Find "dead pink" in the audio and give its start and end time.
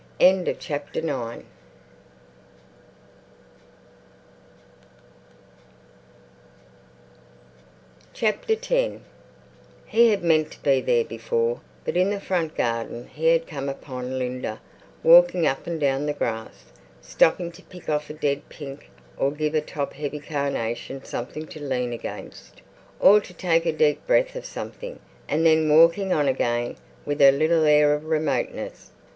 18.13-18.89